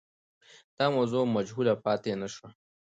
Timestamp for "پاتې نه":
1.85-2.27